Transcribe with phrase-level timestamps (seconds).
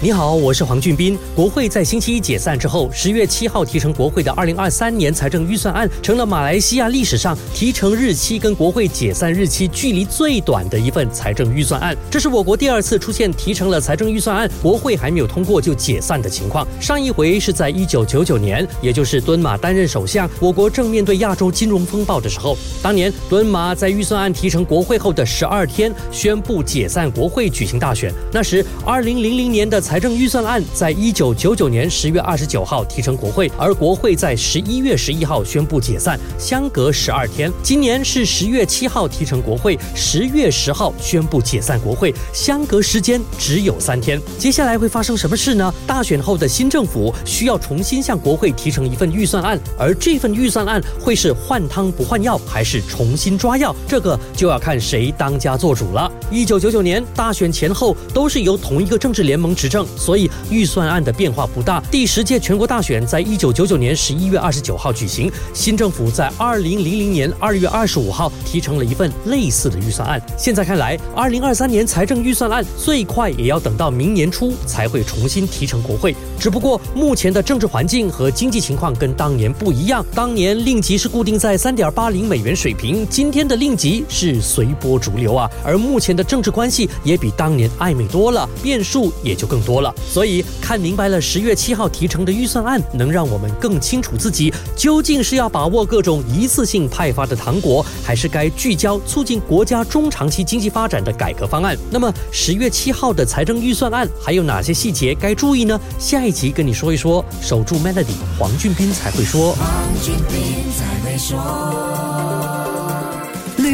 [0.00, 1.18] 你好，我是黄俊斌。
[1.34, 11.96] 国会在星期一解散之后，十月七号提成国会的二零二三年财政预算案，成了马来西亚历史上提成日期跟国会解散日期距离最短的一份财政预算案。
[12.08, 16.64] 这是我国第二次出现提成了财政预算案，国会还没有通过就解散的情况。
[16.80, 22.56] 上一回是在一九九九年，也就是敦马担任首相，我国正面对亚洲金融风暴的时候。
[22.80, 28.14] 当年敦马在预算案提成国会后的十二天，宣布解散国会，举行大选。
[28.30, 29.82] 那时二零零零年的。
[29.88, 37.50] 财政预算案在一九九九年十月二十九号提成国会，而国会在十一月十一号宣布解散，相隔十二天。
[37.62, 44.20] 今年是十月七号提成国会，十月十号宣布解散国会，相隔时间只有三天。
[44.38, 45.72] 接下来会发生什么事呢？
[45.86, 53.74] 大选后的新政府需要重新向国会提成一份预算案，而这份预算案会是换汤不换药，还是重新抓药？
[53.86, 56.12] 这个就要看谁当家做主了。
[56.30, 59.77] 一九九九年大选前后都是由同一个政治联盟执政。
[59.96, 61.80] 所以预算案的变化不大。
[61.90, 70.20] 第十届全国大选在一九九九年十一月二十九号举行，新政府在二零零零年二月二十五号提成了一份类似的预算案。
[70.36, 76.14] 现在看来，二零二三年财政预算案最快也要等到明年初才会重新提成国会。
[76.38, 85.50] 只不过目前的政治环境和经济情况跟当年不一样，当年令吉是固定在三点八零美元水平，今天的令吉是随波逐流啊。
[85.64, 89.67] 而目前的政治关系也比当年暧昧多了，变数也就更多。
[89.68, 101.76] 多了，所以看明白了十月七号提成的预算案，能让我们更清楚自己究竟是要把握各种一次性派发的糖果，还是该聚焦促进国家中长期经济发展的改革方案。
[101.90, 105.78] 那么十月七号的财政预算案还有哪些细节该注意呢？
[105.98, 107.22] 下一集跟你说一说。
[107.42, 109.52] 守住 Melody，黄俊斌才会说。
[109.52, 109.68] 黄
[110.02, 112.37] 俊斌才会说